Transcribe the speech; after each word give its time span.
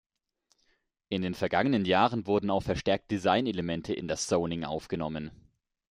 In 1.09 1.21
den 1.21 1.35
vergangenen 1.35 1.85
Jahren 1.85 2.25
wurden 2.25 2.49
auch 2.49 2.63
verstärkt 2.63 3.11
Designelemente 3.11 3.93
in 3.93 4.07
das 4.07 4.25
Zoning 4.25 4.63
aufgenommen. 4.63 5.29